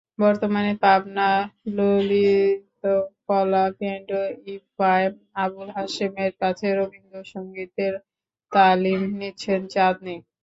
বর্তমানে 0.19 0.71
পাবনা 0.83 1.29
ললিতকলা 1.75 3.35
কেন্দ্র 3.79 4.13
ইফায় 4.51 5.07
আবুল 5.43 5.67
হাশেমের 5.75 6.31
কাছে 6.41 6.67
রবীন্দ্রসংগীতের 6.71 7.93
তালিম 8.51 9.01
নিচ্ছেন 9.19 9.61
চাঁদনী। 9.73 10.15